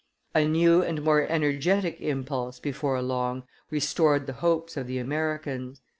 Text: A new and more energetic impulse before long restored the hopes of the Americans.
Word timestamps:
A 0.33 0.45
new 0.47 0.81
and 0.81 1.03
more 1.03 1.27
energetic 1.29 2.01
impulse 2.01 2.59
before 2.59 2.99
long 3.03 3.43
restored 3.69 4.25
the 4.25 4.33
hopes 4.33 4.75
of 4.75 4.87
the 4.87 4.97
Americans. 4.97 5.83